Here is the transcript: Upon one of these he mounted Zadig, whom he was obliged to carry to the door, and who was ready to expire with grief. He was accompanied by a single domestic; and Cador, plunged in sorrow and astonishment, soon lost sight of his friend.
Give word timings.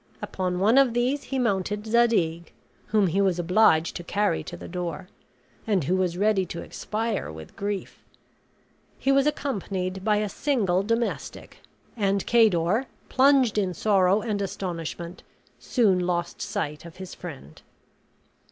Upon 0.19 0.57
one 0.57 0.79
of 0.79 0.95
these 0.95 1.25
he 1.25 1.37
mounted 1.37 1.85
Zadig, 1.85 2.51
whom 2.87 3.05
he 3.05 3.21
was 3.21 3.37
obliged 3.37 3.95
to 3.97 4.03
carry 4.03 4.43
to 4.45 4.57
the 4.57 4.67
door, 4.67 5.09
and 5.67 5.83
who 5.83 5.95
was 5.95 6.17
ready 6.17 6.43
to 6.47 6.61
expire 6.63 7.31
with 7.31 7.55
grief. 7.55 8.03
He 8.97 9.11
was 9.11 9.27
accompanied 9.27 10.03
by 10.03 10.17
a 10.17 10.27
single 10.27 10.81
domestic; 10.81 11.59
and 11.95 12.25
Cador, 12.25 12.87
plunged 13.09 13.59
in 13.59 13.75
sorrow 13.75 14.21
and 14.21 14.41
astonishment, 14.41 15.21
soon 15.59 15.99
lost 15.99 16.41
sight 16.41 16.83
of 16.83 16.95
his 16.95 17.13
friend. 17.13 17.61